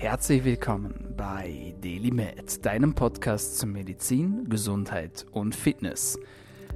[0.00, 6.18] Herzlich willkommen bei DailyMed, deinem Podcast zu Medizin, Gesundheit und Fitness.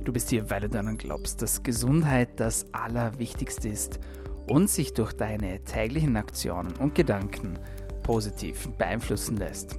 [0.04, 3.98] Du bist hier, weil du daran glaubst, dass Gesundheit das Allerwichtigste ist
[4.46, 7.58] und sich durch deine täglichen Aktionen und Gedanken
[8.02, 9.78] positiv beeinflussen lässt.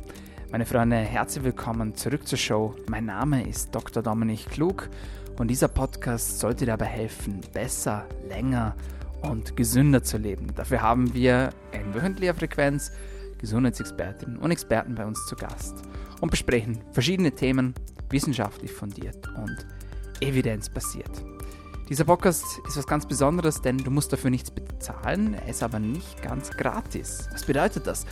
[0.51, 2.75] Meine Freunde, herzlich willkommen zurück zur Show.
[2.89, 4.01] Mein Name ist Dr.
[4.01, 4.89] Dominik Klug
[5.37, 8.75] und dieser Podcast sollte dir dabei helfen, besser, länger
[9.21, 10.47] und gesünder zu leben.
[10.55, 12.91] Dafür haben wir in wöchentlicher Frequenz
[13.45, 15.83] Gesundheitsexpertinnen und Experten bei uns zu Gast
[16.19, 17.75] und besprechen verschiedene Themen
[18.09, 19.67] wissenschaftlich fundiert und
[20.19, 21.23] evidenzbasiert.
[21.87, 25.77] Dieser Podcast ist was ganz Besonderes, denn du musst dafür nichts bezahlen, er ist aber
[25.77, 27.29] nicht ganz gratis.
[27.31, 28.07] Was bedeutet das?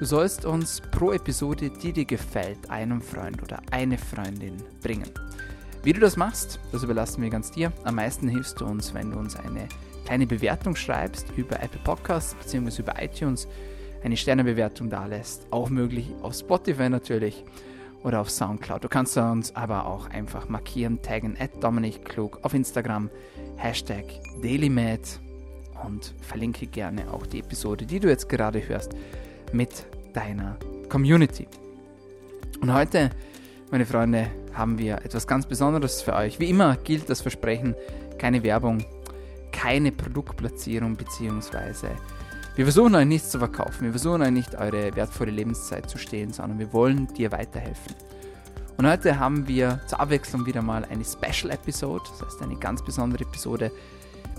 [0.00, 5.08] Du sollst uns pro Episode, die dir gefällt, einen Freund oder eine Freundin bringen.
[5.84, 7.72] Wie du das machst, das überlassen wir ganz dir.
[7.84, 9.68] Am meisten hilfst du uns, wenn du uns eine
[10.04, 12.82] kleine Bewertung schreibst über Apple Podcasts bzw.
[12.82, 13.46] über iTunes
[14.04, 15.46] eine Sternebewertung da lässt.
[15.50, 17.44] Auch möglich auf Spotify natürlich
[18.02, 18.84] oder auf Soundcloud.
[18.84, 23.10] Du kannst uns aber auch einfach markieren, taggen at Dominik Klug auf Instagram,
[23.56, 24.04] Hashtag
[24.42, 25.20] DailyMed
[25.86, 28.92] und verlinke gerne auch die Episode, die du jetzt gerade hörst,
[29.52, 30.56] mit deiner
[30.88, 31.46] Community.
[32.60, 33.10] Und heute,
[33.70, 36.38] meine Freunde, haben wir etwas ganz Besonderes für euch.
[36.38, 37.74] Wie immer gilt das Versprechen,
[38.18, 38.84] keine Werbung,
[39.50, 41.90] keine Produktplatzierung beziehungsweise
[42.54, 46.32] wir versuchen euch nichts zu verkaufen, wir versuchen euch nicht eure wertvolle Lebenszeit zu stehlen,
[46.32, 47.94] sondern wir wollen dir weiterhelfen.
[48.76, 52.84] Und heute haben wir zur Abwechslung wieder mal eine Special Episode, das heißt eine ganz
[52.84, 53.70] besondere Episode,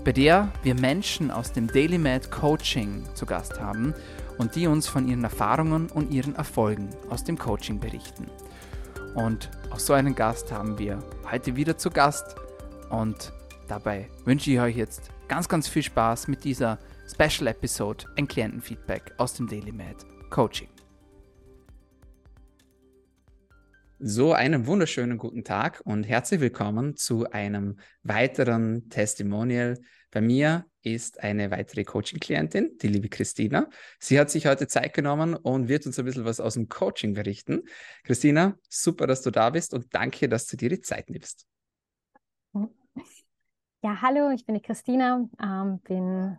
[0.04, 3.94] bei der wir Menschen aus dem Daily Mad Coaching zu Gast haben
[4.38, 8.28] und die uns von ihren Erfahrungen und ihren Erfolgen aus dem Coaching berichten.
[9.14, 12.36] Und auch so einen Gast haben wir heute wieder zu Gast
[12.90, 13.32] und
[13.66, 19.14] dabei wünsche ich euch jetzt ganz, ganz viel Spaß mit dieser Special Episode, ein Klientenfeedback
[19.18, 19.96] aus dem Daily Med
[20.30, 20.70] Coaching.
[23.98, 29.78] So, einen wunderschönen guten Tag und herzlich willkommen zu einem weiteren Testimonial.
[30.10, 33.68] Bei mir ist eine weitere Coaching-Klientin, die liebe Christina.
[33.98, 37.12] Sie hat sich heute Zeit genommen und wird uns ein bisschen was aus dem Coaching
[37.12, 37.64] berichten.
[38.04, 41.46] Christina, super, dass du da bist und danke, dass du dir die Zeit nimmst.
[43.82, 46.38] Ja, hallo, ich bin die Christina, ähm, bin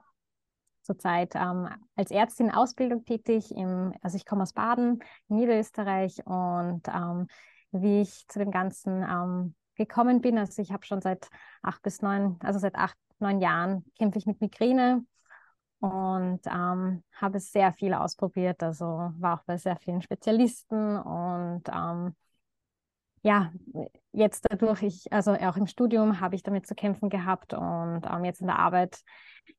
[0.85, 3.51] zurzeit ähm, als Ärztin Ausbildung tätig.
[3.51, 7.27] Im, also ich komme aus Baden Niederösterreich und ähm,
[7.71, 11.27] wie ich zu dem Ganzen ähm, gekommen bin, also ich habe schon seit
[11.61, 15.05] acht bis neun, also seit acht, neun Jahren kämpfe ich mit Migräne
[15.79, 18.85] und ähm, habe sehr viel ausprobiert, also
[19.19, 22.15] war auch bei sehr vielen Spezialisten und ähm,
[23.25, 23.51] ja,
[24.11, 28.23] jetzt dadurch, ich, also auch im Studium habe ich damit zu kämpfen gehabt und ähm,
[28.23, 28.99] jetzt in der Arbeit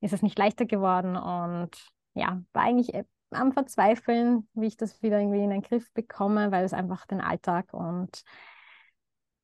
[0.01, 1.71] ist es nicht leichter geworden und
[2.15, 6.53] ja, war eigentlich äh, am Verzweifeln, wie ich das wieder irgendwie in den Griff bekomme,
[6.53, 8.23] weil es einfach den Alltag und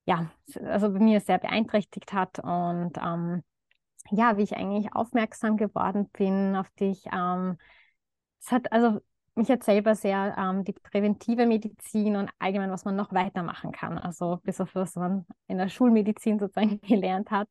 [0.04, 0.30] ja,
[0.66, 3.42] also bei mir sehr beeinträchtigt hat und ähm,
[4.12, 7.06] ja, wie ich eigentlich aufmerksam geworden bin auf dich.
[7.12, 7.58] Ähm,
[8.40, 9.00] es hat also
[9.34, 13.98] mich hat selber sehr ähm, die präventive Medizin und allgemein, was man noch weitermachen kann.
[13.98, 17.48] Also bis auf was man in der Schulmedizin sozusagen gelernt hat,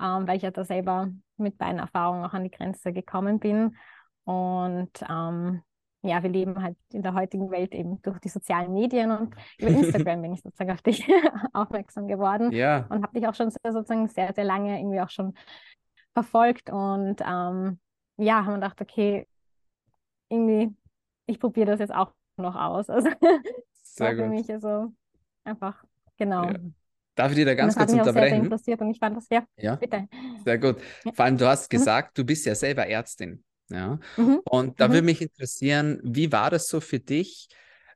[0.00, 3.76] ähm, weil ich ja da selber mit beiden Erfahrungen auch an die Grenze gekommen bin.
[4.24, 5.62] Und ähm,
[6.02, 9.70] ja, wir leben halt in der heutigen Welt eben durch die sozialen Medien und über
[10.08, 11.06] Instagram bin ich sozusagen auf dich
[11.52, 12.86] aufmerksam geworden ja.
[12.88, 15.34] und habe dich auch schon sehr, sozusagen sehr, sehr lange irgendwie auch schon
[16.12, 17.80] verfolgt und ähm,
[18.16, 19.26] ja, haben wir gedacht, okay,
[20.28, 20.74] irgendwie,
[21.26, 22.88] ich probiere das jetzt auch noch aus.
[22.90, 23.08] Also
[23.82, 24.92] sehr war für mich also
[25.44, 25.84] einfach,
[26.16, 26.44] genau.
[26.44, 26.58] Ja.
[27.14, 28.08] Darf ich dir da ganz kurz unterbrechen?
[28.08, 29.76] Das hat mich auch sehr interessiert und ich fand das, ja, ja?
[29.76, 30.08] bitte.
[30.44, 30.76] Sehr gut.
[31.14, 31.76] Vor allem, du hast mhm.
[31.76, 33.44] gesagt, du bist ja selber Ärztin.
[33.68, 33.98] Ja.
[34.16, 34.40] Mhm.
[34.44, 34.92] Und da mhm.
[34.92, 37.48] würde mich interessieren, wie war das so für dich?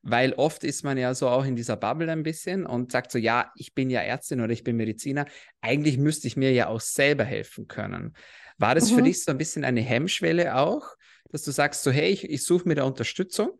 [0.02, 3.18] Weil oft ist man ja so auch in dieser Bubble ein bisschen und sagt so,
[3.18, 5.26] ja, ich bin ja Ärztin oder ich bin Mediziner.
[5.60, 8.14] Eigentlich müsste ich mir ja auch selber helfen können.
[8.58, 8.96] War das mhm.
[8.96, 10.96] für dich so ein bisschen eine Hemmschwelle auch,
[11.30, 13.50] dass du sagst so, hey, ich, ich suche mir da Unterstützung?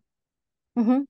[0.75, 1.07] Mhm.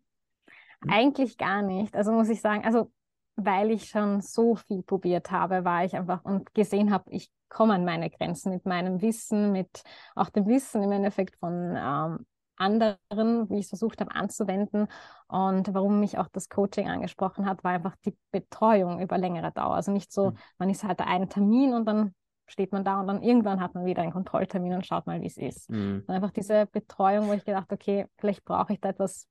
[0.83, 0.91] Hm?
[0.91, 1.97] Eigentlich gar nicht.
[1.97, 2.93] Also muss ich sagen, also
[3.37, 7.75] weil ich schon so viel probiert habe, war ich einfach und gesehen habe, ich komme
[7.75, 9.83] an meine Grenzen mit meinem Wissen, mit
[10.15, 12.27] auch dem Wissen im Endeffekt von ähm,
[12.57, 14.89] anderen, wie ich es versucht habe anzuwenden.
[15.29, 19.77] Und warum mich auch das Coaching angesprochen hat, war einfach die Betreuung über längere Dauer.
[19.77, 20.39] Also nicht so, mhm.
[20.59, 22.15] man ist halt einen Termin und dann
[22.49, 25.27] steht man da und dann irgendwann hat man wieder einen Kontrolltermin und schaut mal, wie
[25.27, 25.71] es ist.
[25.71, 26.03] Mhm.
[26.07, 29.29] Und einfach diese Betreuung, wo ich gedacht, okay, vielleicht brauche ich da etwas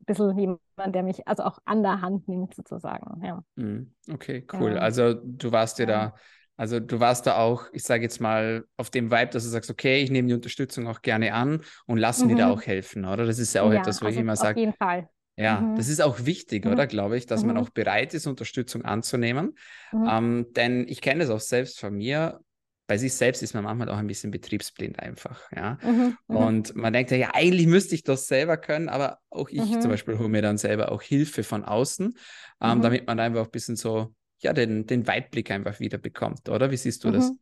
[0.00, 0.60] ein bisschen jemand,
[0.94, 3.24] der mich also auch an der Hand nimmt, sozusagen.
[3.24, 3.42] Ja.
[3.54, 3.94] Mhm.
[4.12, 4.72] Okay, cool.
[4.74, 4.80] Ja.
[4.80, 6.06] Also du warst dir ja.
[6.08, 6.14] da
[6.58, 9.70] Also du warst da auch, ich sage jetzt mal, auf dem Vibe, dass du sagst,
[9.70, 12.28] okay, ich nehme die Unterstützung auch gerne an und lass mhm.
[12.28, 12.52] mir da mhm.
[12.52, 13.26] auch helfen, oder?
[13.26, 14.52] Das ist ja auch etwas, wo also ich immer sage.
[14.52, 15.08] Auf jeden Fall.
[15.38, 15.76] Ja, mhm.
[15.76, 16.72] das ist auch wichtig, mhm.
[16.72, 16.86] oder?
[16.86, 17.62] Glaube ich, dass man mhm.
[17.62, 19.54] auch bereit ist, Unterstützung anzunehmen.
[19.92, 20.08] Mhm.
[20.10, 22.40] Ähm, denn ich kenne das auch selbst von mir.
[22.86, 25.78] Bei sich selbst ist man manchmal auch ein bisschen betriebsblind einfach, ja.
[26.26, 29.90] Und man denkt ja, ja, eigentlich müsste ich das selber können, aber auch ich zum
[29.90, 32.16] Beispiel hole mir dann selber auch Hilfe von außen,
[32.60, 36.70] ähm, damit man einfach ein bisschen so ja, den, den Weitblick einfach wieder bekommt, oder?
[36.70, 37.12] Wie siehst du mhm.
[37.12, 37.32] das?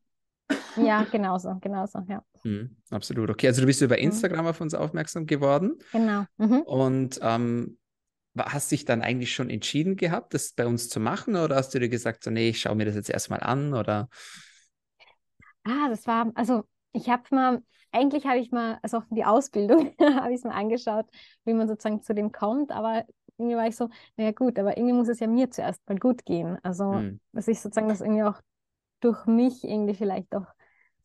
[0.77, 2.23] Ja, genauso, genauso, ja.
[2.43, 3.31] Mhm, absolut.
[3.31, 4.05] Okay, also du bist über mhm.
[4.05, 4.51] Instagram mhm.
[4.51, 5.79] auf uns aufmerksam geworden.
[5.93, 6.25] Genau.
[6.37, 6.61] Mhm.
[6.63, 7.79] Und ähm,
[8.39, 11.79] hast dich dann eigentlich schon entschieden gehabt, das bei uns zu machen oder hast du
[11.79, 14.09] dir gesagt, so, nee, ich schaue mir das jetzt erstmal an oder?
[15.65, 19.95] Ah, das war, also ich habe mal, eigentlich habe ich mal, also auch die Ausbildung
[20.01, 21.07] habe ich es mal angeschaut,
[21.45, 23.05] wie man sozusagen zu dem kommt, aber
[23.39, 26.25] irgendwie war ich so, naja gut, aber irgendwie muss es ja mir zuerst mal gut
[26.25, 26.59] gehen.
[26.63, 27.21] Also, mhm.
[27.33, 28.41] dass ich sozusagen das irgendwie auch
[29.01, 30.47] durch mich irgendwie vielleicht auch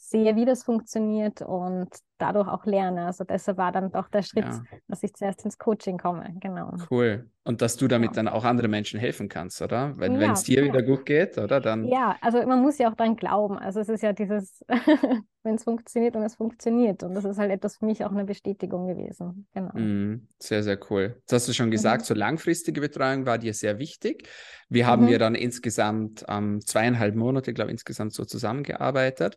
[0.01, 3.05] sehe, wie das funktioniert und dadurch auch lerne.
[3.05, 4.63] Also deshalb war dann doch der Schritt, ja.
[4.87, 6.33] dass ich zuerst ins Coaching komme.
[6.39, 6.73] Genau.
[6.89, 7.29] Cool.
[7.43, 8.15] Und dass du damit genau.
[8.15, 9.93] dann auch anderen Menschen helfen kannst, oder?
[9.97, 10.65] Wenn ja, es dir ja.
[10.65, 11.59] wieder gut geht, oder?
[11.59, 11.83] Dann...
[11.83, 13.57] Ja, also man muss ja auch dran glauben.
[13.57, 14.63] Also es ist ja dieses,
[15.43, 17.03] wenn es funktioniert und es funktioniert.
[17.03, 19.47] Und das ist halt etwas für mich auch eine Bestätigung gewesen.
[19.53, 19.77] Genau.
[19.77, 21.17] Mm, sehr, sehr cool.
[21.19, 22.05] Jetzt hast du schon gesagt, mhm.
[22.05, 24.29] so langfristige Betreuung war dir sehr wichtig.
[24.69, 25.09] Wir haben mhm.
[25.09, 29.35] ja dann insgesamt ähm, zweieinhalb Monate, glaube ich, insgesamt so zusammengearbeitet.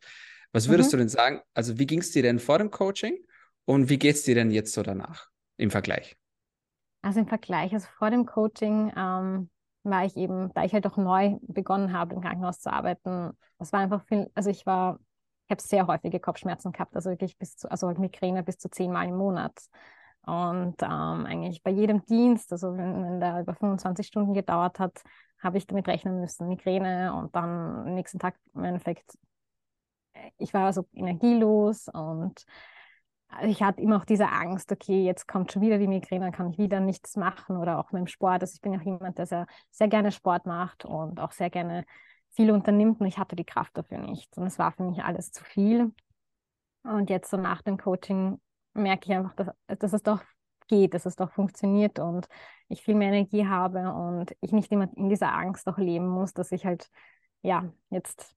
[0.53, 0.93] Was würdest mhm.
[0.93, 1.41] du denn sagen?
[1.55, 3.19] Also, wie ging es dir denn vor dem Coaching
[3.65, 6.17] und wie geht es dir denn jetzt so danach im Vergleich?
[7.03, 9.51] Also im Vergleich, also vor dem Coaching ähm,
[9.83, 13.73] war ich eben, da ich halt auch neu begonnen habe, im Krankenhaus zu arbeiten, das
[13.73, 15.01] war einfach viel, also ich war,
[15.47, 19.09] ich habe sehr häufige Kopfschmerzen gehabt, also wirklich bis zu, also Migräne bis zu zehnmal
[19.09, 19.59] im Monat.
[20.25, 25.03] Und ähm, eigentlich bei jedem Dienst, also wenn, wenn der über 25 Stunden gedauert hat,
[25.41, 29.19] habe ich damit rechnen müssen, Migräne und dann am nächsten Tag im Endeffekt
[30.39, 32.45] ich war so energielos und
[33.45, 36.51] ich hatte immer auch diese Angst, okay, jetzt kommt schon wieder die Migräne, dann kann
[36.51, 38.43] ich wieder nichts machen oder auch mit dem Sport.
[38.43, 41.85] Also ich bin auch jemand, der sehr, sehr gerne Sport macht und auch sehr gerne
[42.31, 44.37] viel unternimmt und ich hatte die Kraft dafür nicht.
[44.37, 45.95] Und es war für mich alles zu viel.
[46.83, 48.41] Und jetzt so nach dem Coaching
[48.75, 49.49] merke ich einfach, dass,
[49.79, 50.23] dass es doch
[50.69, 52.29] geht, dass es doch funktioniert und
[52.69, 56.33] ich viel mehr Energie habe und ich nicht immer in dieser Angst auch leben muss,
[56.33, 56.89] dass ich halt,
[57.43, 58.35] ja, jetzt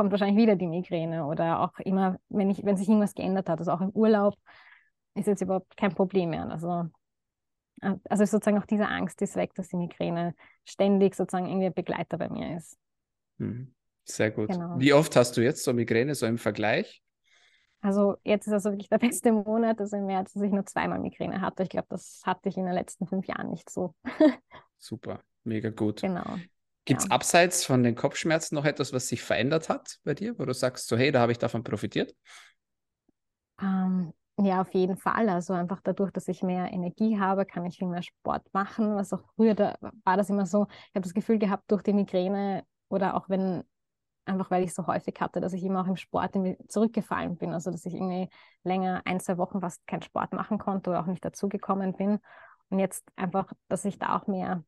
[0.00, 3.58] kommt wahrscheinlich wieder die Migräne oder auch immer, wenn, ich, wenn sich irgendwas geändert hat,
[3.58, 4.34] also auch im Urlaub,
[5.14, 6.48] ist jetzt überhaupt kein Problem mehr.
[6.48, 6.88] Also,
[7.82, 11.74] äh, also sozusagen auch diese Angst ist weg, dass die Migräne ständig sozusagen irgendwie ein
[11.74, 12.78] Begleiter bei mir ist.
[13.36, 13.74] Mhm.
[14.04, 14.48] Sehr gut.
[14.48, 14.78] Genau.
[14.78, 17.02] Wie oft hast du jetzt so Migräne, so im Vergleich?
[17.82, 20.98] Also jetzt ist also wirklich der beste Monat, also im März, dass ich nur zweimal
[20.98, 21.64] Migräne hatte.
[21.64, 23.94] Ich glaube, das hatte ich in den letzten fünf Jahren nicht so.
[24.78, 26.00] Super, mega gut.
[26.00, 26.38] Genau.
[26.84, 27.12] Gibt es ja.
[27.12, 30.88] abseits von den Kopfschmerzen noch etwas, was sich verändert hat bei dir, wo du sagst,
[30.88, 32.14] so hey, da habe ich davon profitiert?
[33.60, 35.28] Ähm, ja, auf jeden Fall.
[35.28, 38.96] Also einfach dadurch, dass ich mehr Energie habe, kann ich viel mehr Sport machen.
[38.96, 41.92] Was auch früher da war das immer so, ich habe das Gefühl gehabt, durch die
[41.92, 43.62] Migräne oder auch wenn,
[44.24, 46.34] einfach weil ich so häufig hatte, dass ich immer auch im Sport
[46.68, 47.52] zurückgefallen bin.
[47.52, 48.30] Also dass ich irgendwie
[48.64, 52.18] länger, ein, zwei Wochen fast keinen Sport machen konnte oder auch nicht dazugekommen bin.
[52.70, 54.64] Und jetzt einfach, dass ich da auch mehr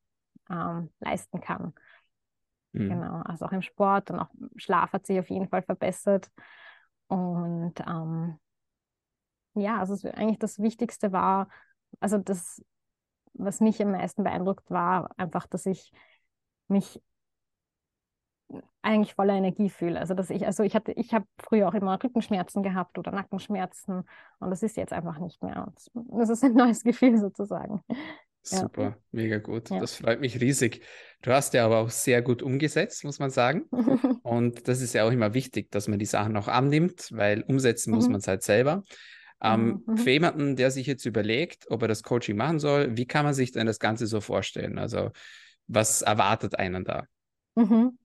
[0.51, 1.73] ähm, leisten kann.
[2.73, 2.89] Mhm.
[2.89, 6.31] Genau, also auch im Sport und auch Schlaf hat sich auf jeden Fall verbessert.
[7.09, 8.39] Und ähm,
[9.55, 11.49] ja, also eigentlich das Wichtigste war,
[12.01, 12.63] also das,
[13.35, 15.93] was mich am meisten beeindruckt war, einfach, dass ich
[16.69, 17.03] mich
[18.83, 19.99] eigentlich voller Energie fühle.
[20.01, 24.05] Also dass ich, also ich hatte, ich habe früher auch immer Rückenschmerzen gehabt oder Nackenschmerzen
[24.39, 25.73] und das ist jetzt einfach nicht mehr.
[25.95, 27.83] Das ist ein neues Gefühl sozusagen.
[28.43, 28.97] Super, ja.
[29.13, 29.71] mega gut.
[29.71, 29.79] Ja.
[29.79, 30.83] Das freut mich riesig.
[31.23, 33.63] Du hast ja aber auch sehr gut umgesetzt, muss man sagen.
[34.23, 37.95] Und das ist ja auch immer wichtig, dass man die Sachen auch annimmt, weil umsetzen
[37.95, 38.13] muss mhm.
[38.13, 38.83] man es halt selber.
[39.41, 39.97] Ähm, mhm.
[39.97, 43.35] Für jemanden, der sich jetzt überlegt, ob er das Coaching machen soll, wie kann man
[43.35, 44.79] sich denn das Ganze so vorstellen?
[44.79, 45.11] Also,
[45.67, 47.05] was erwartet einen da?
[47.55, 47.99] Mhm.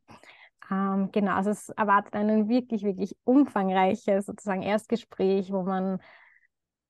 [0.70, 6.00] Ähm, genau, also es erwartet einen wirklich, wirklich umfangreiches sozusagen Erstgespräch, wo man,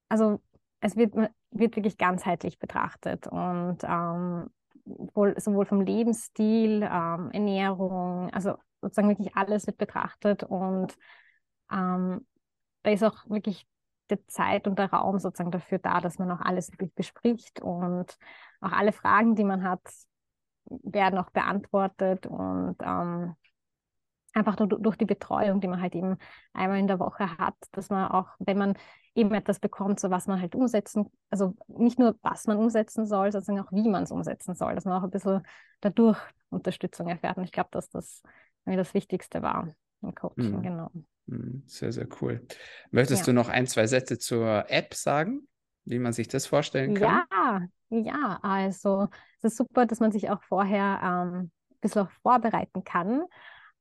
[0.09, 0.41] also
[0.79, 1.13] es wird,
[1.51, 4.47] wird wirklich ganzheitlich betrachtet und ähm,
[4.85, 10.95] wohl, sowohl vom Lebensstil, ähm, Ernährung, also sozusagen wirklich alles wird betrachtet und
[11.71, 12.25] ähm,
[12.83, 13.65] da ist auch wirklich
[14.09, 18.17] die Zeit und der Raum sozusagen dafür da, dass man auch alles wirklich bespricht und
[18.61, 19.81] auch alle Fragen, die man hat,
[20.65, 23.35] werden auch beantwortet und ähm,
[24.33, 26.17] einfach durch die Betreuung, die man halt eben
[26.53, 28.77] einmal in der Woche hat, dass man auch, wenn man
[29.17, 33.31] eben etwas bekommt, so was man halt umsetzen, also nicht nur was man umsetzen soll,
[33.31, 35.41] sondern auch wie man es umsetzen soll, dass man auch ein bisschen
[35.81, 36.19] dadurch
[36.49, 37.37] Unterstützung erfährt.
[37.37, 38.21] Und ich glaube, dass das
[38.65, 39.73] mir das Wichtigste war.
[40.01, 40.61] im Coaching, mhm.
[40.61, 40.91] genau.
[41.25, 42.45] Mhm, sehr, sehr cool.
[42.91, 43.25] Möchtest ja.
[43.25, 45.47] du noch ein, zwei Sätze zur App sagen,
[45.85, 47.23] wie man sich das vorstellen kann?
[47.31, 49.07] Ja, ja, also
[49.39, 51.33] es ist super, dass man sich auch vorher ähm,
[51.71, 53.23] ein bisschen auch vorbereiten kann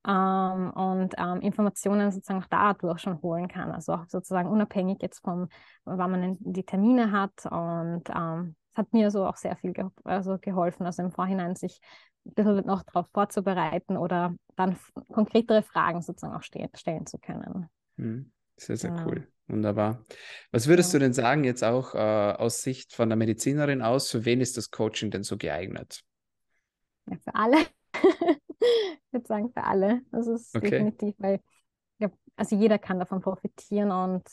[0.06, 3.72] ähm, und ähm, Informationen sozusagen auch dadurch schon holen kann.
[3.72, 5.48] Also auch sozusagen unabhängig jetzt vom,
[5.84, 7.46] wann man die Termine hat.
[7.50, 11.56] Und ähm, es hat mir so auch sehr viel ge also geholfen, also im Vorhinein
[11.56, 11.80] sich
[12.24, 14.76] ein bisschen noch darauf vorzubereiten oder dann
[15.12, 17.68] konkretere Fragen sozusagen auch stehen, stellen zu können.
[17.96, 19.06] Hm, sehr, sehr ja.
[19.06, 19.26] cool.
[19.48, 20.04] Wunderbar.
[20.50, 20.98] Was würdest ja.
[20.98, 24.56] du denn sagen, jetzt auch äh, aus Sicht von der Medizinerin aus, für wen ist
[24.56, 26.02] das Coaching denn so geeignet?
[27.08, 27.58] Ja, für alle.
[28.66, 30.02] ich würde sagen, für alle.
[30.10, 30.70] Das ist okay.
[30.70, 31.40] definitiv, weil
[31.98, 34.28] ja, also jeder kann davon profitieren und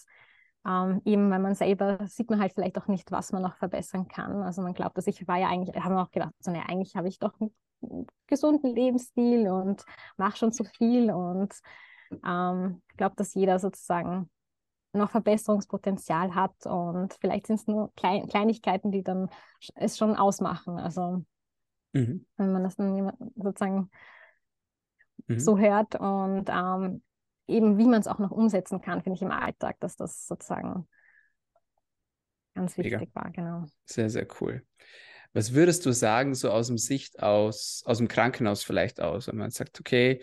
[0.66, 4.08] ähm, eben, weil man selber sieht man halt vielleicht auch nicht, was man noch verbessern
[4.08, 4.44] kann.
[4.44, 6.96] Also man glaubt, dass ich war ja eigentlich, haben wir auch gedacht, so, ne, eigentlich
[6.96, 9.84] habe ich doch einen gesunden Lebensstil und
[10.16, 11.54] mache schon zu viel und
[12.26, 14.30] ähm, ich glaube, dass jeder sozusagen
[14.94, 19.30] noch Verbesserungspotenzial hat und vielleicht sind es nur Klein Kleinigkeiten, die dann
[19.76, 20.78] es schon ausmachen.
[20.78, 21.26] Also
[21.94, 22.26] mhm.
[22.38, 23.90] wenn man das dann sozusagen
[25.28, 25.40] mhm.
[25.40, 27.02] so hört und ähm,
[27.48, 30.88] eben wie man es auch noch umsetzen kann, finde ich im Alltag, dass das sozusagen
[32.56, 33.16] ganz wichtig Mega.
[33.16, 33.66] war, genau.
[33.86, 34.64] Sehr, sehr cool.
[35.36, 39.38] Was würdest du sagen, so aus dem Sicht aus, aus dem Krankenhaus vielleicht aus, wenn
[39.38, 40.22] man sagt, okay,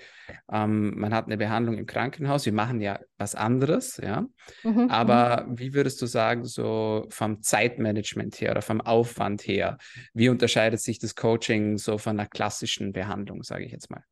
[0.52, 4.24] ähm, man hat eine Behandlung im Krankenhaus, wir machen ja was anderes, ja.
[4.62, 5.58] Mhm, Aber mhm.
[5.58, 9.78] wie würdest du sagen, so vom Zeitmanagement her oder vom Aufwand her,
[10.14, 14.04] wie unterscheidet sich das Coaching so von einer klassischen Behandlung, sage ich jetzt mal?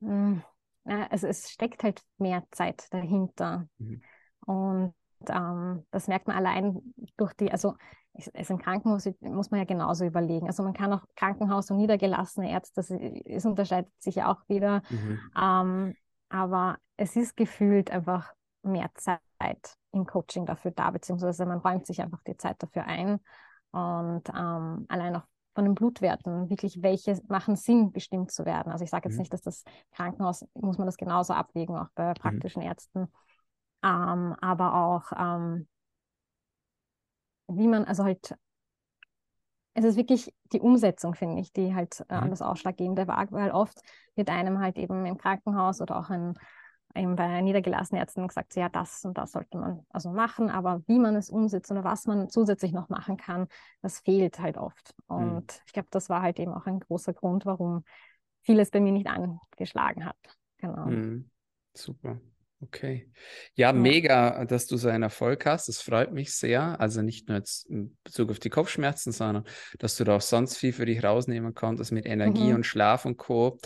[0.00, 0.42] Mhm.
[0.84, 3.68] Also es steckt halt mehr Zeit dahinter.
[3.78, 4.02] Mhm.
[4.46, 4.94] Und
[5.28, 6.80] ähm, das merkt man allein
[7.16, 7.74] durch die, also
[8.12, 10.46] es, es im Krankenhaus muss man ja genauso überlegen.
[10.46, 14.82] Also man kann auch Krankenhaus und niedergelassene Ärzte, das es unterscheidet sich ja auch wieder.
[14.90, 15.20] Mhm.
[15.36, 15.94] Ähm,
[16.28, 19.18] aber es ist gefühlt einfach mehr Zeit
[19.92, 23.20] im Coaching dafür da, beziehungsweise man räumt sich einfach die Zeit dafür ein.
[23.70, 25.26] Und ähm, allein auch
[25.56, 28.70] von den Blutwerten, wirklich welche machen Sinn, bestimmt zu werden.
[28.70, 29.20] Also ich sage jetzt mhm.
[29.20, 32.14] nicht, dass das Krankenhaus, muss man das genauso abwägen, auch bei mhm.
[32.14, 32.68] praktischen mhm.
[32.68, 33.08] Ärzten.
[33.82, 35.66] Ähm, aber auch, ähm,
[37.48, 38.36] wie man, also halt,
[39.72, 42.28] es ist wirklich die Umsetzung, finde ich, die halt äh, mhm.
[42.28, 43.80] das Ausschlaggebende war, weil oft
[44.14, 46.34] wird einem halt eben im Krankenhaus oder auch in,
[46.96, 50.98] eben bei niedergelassenen Ärzten gesagt, ja, das und das sollte man also machen, aber wie
[50.98, 53.48] man es umsetzt oder was man zusätzlich noch machen kann,
[53.82, 54.94] das fehlt halt oft.
[55.08, 55.16] Mhm.
[55.16, 55.62] Und mhm.
[55.66, 57.84] ich glaube, das war halt eben auch ein großer Grund, warum
[58.42, 60.16] vieles bei mir nicht angeschlagen hat.
[60.58, 60.86] Genau.
[60.86, 61.30] Mhm.
[61.74, 62.20] Super.
[62.62, 63.10] Okay.
[63.54, 65.68] Ja, ja, mega, dass du so einen Erfolg hast.
[65.68, 66.80] Das freut mich sehr.
[66.80, 69.44] Also nicht nur jetzt in Bezug auf die Kopfschmerzen, sondern
[69.78, 72.56] dass du da auch sonst viel für dich rausnehmen konntest mit Energie mhm.
[72.56, 73.58] und Schlaf und Co.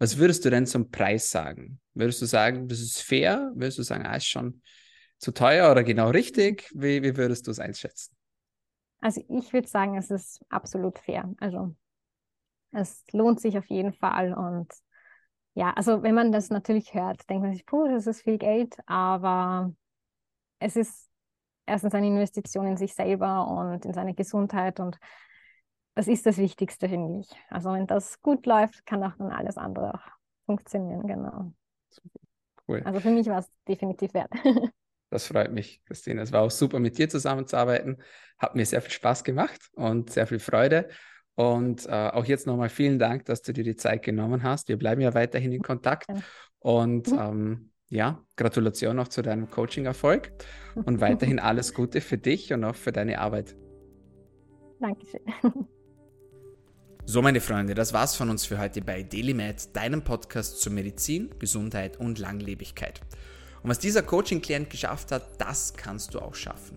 [0.00, 1.78] Was würdest du denn zum Preis sagen?
[1.92, 3.52] Würdest du sagen, das ist fair?
[3.54, 4.62] Würdest du sagen, ah, ist schon
[5.18, 6.70] zu teuer oder genau richtig?
[6.74, 8.16] Wie, wie würdest du es einschätzen?
[9.02, 11.30] Also ich würde sagen, es ist absolut fair.
[11.38, 11.76] Also
[12.72, 14.72] es lohnt sich auf jeden Fall und
[15.54, 18.76] ja, also wenn man das natürlich hört, denkt man sich, puh, das ist viel Geld,
[18.86, 19.74] aber
[20.60, 21.10] es ist
[21.66, 24.96] erstens eine Investition in sich selber und in seine Gesundheit und
[25.94, 27.30] das ist das Wichtigste, finde ich.
[27.48, 31.52] Also wenn das gut läuft, kann auch dann alles andere auch funktionieren, genau.
[32.66, 32.82] Cool.
[32.84, 34.30] Also für mich war es definitiv wert.
[35.12, 36.22] Das freut mich, Christine.
[36.22, 37.96] Es war auch super, mit dir zusammenzuarbeiten.
[38.38, 40.88] Hat mir sehr viel Spaß gemacht und sehr viel Freude.
[41.34, 44.68] Und äh, auch jetzt nochmal vielen Dank, dass du dir die Zeit genommen hast.
[44.68, 46.06] Wir bleiben ja weiterhin in Kontakt.
[46.60, 47.18] Und mhm.
[47.18, 50.30] ähm, ja, Gratulation noch zu deinem Coaching-Erfolg
[50.76, 53.56] und weiterhin alles Gute für dich und auch für deine Arbeit.
[54.78, 55.22] Dankeschön.
[57.12, 61.28] So, meine Freunde, das war's von uns für heute bei DailyMed, deinem Podcast zur Medizin,
[61.40, 63.00] Gesundheit und Langlebigkeit.
[63.64, 66.76] Und was dieser Coaching-Klient geschafft hat, das kannst du auch schaffen.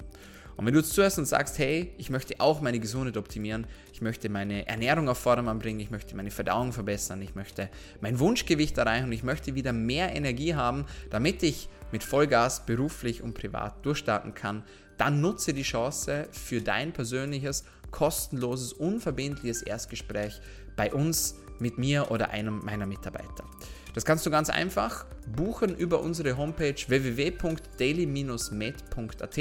[0.55, 4.01] Und wenn du jetzt zuhörst und sagst, hey, ich möchte auch meine Gesundheit optimieren, ich
[4.01, 7.69] möchte meine Ernährung auf Vordermann bringen, ich möchte meine Verdauung verbessern, ich möchte
[8.01, 13.21] mein Wunschgewicht erreichen und ich möchte wieder mehr Energie haben, damit ich mit Vollgas beruflich
[13.21, 14.63] und privat durchstarten kann,
[14.97, 20.41] dann nutze die Chance für dein persönliches, kostenloses, unverbindliches Erstgespräch
[20.75, 23.45] bei uns, mit mir oder einem meiner Mitarbeiter.
[23.93, 29.39] Das kannst du ganz einfach buchen über unsere Homepage www.daily-med.at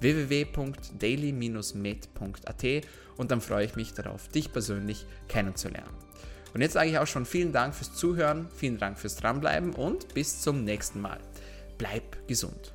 [0.00, 5.94] www.daily-med.at und dann freue ich mich darauf, dich persönlich kennenzulernen.
[6.54, 10.14] Und jetzt sage ich auch schon vielen Dank fürs Zuhören, vielen Dank fürs Dranbleiben und
[10.14, 11.20] bis zum nächsten Mal.
[11.78, 12.74] Bleib gesund.